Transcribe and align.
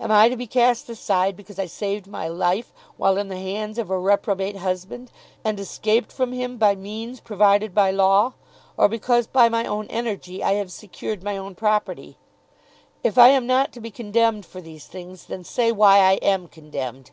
Am 0.00 0.10
I 0.10 0.28
to 0.28 0.36
be 0.36 0.48
cast 0.48 0.88
aside 0.88 1.36
because 1.36 1.56
I 1.56 1.66
saved 1.66 2.08
my 2.08 2.26
life 2.26 2.72
while 2.96 3.16
in 3.16 3.28
the 3.28 3.38
hands 3.40 3.78
of 3.78 3.90
a 3.90 3.96
reprobate 3.96 4.56
husband, 4.56 5.12
and 5.44 5.60
escaped 5.60 6.10
from 6.10 6.32
him 6.32 6.56
by 6.58 6.74
means 6.74 7.20
provided 7.20 7.72
by 7.72 7.92
law; 7.92 8.32
or 8.76 8.88
because 8.88 9.28
by 9.28 9.48
my 9.48 9.64
own 9.64 9.86
energy 9.86 10.42
I 10.42 10.54
have 10.54 10.72
secured 10.72 11.22
my 11.22 11.36
own 11.36 11.54
property? 11.54 12.16
If 13.04 13.16
I 13.16 13.28
am 13.28 13.46
not 13.46 13.72
to 13.74 13.80
be 13.80 13.92
condemned 13.92 14.44
for 14.44 14.60
these 14.60 14.86
things, 14.88 15.26
then 15.26 15.44
say 15.44 15.70
why 15.70 16.14
am 16.22 16.44
I 16.46 16.48
condemned." 16.48 17.12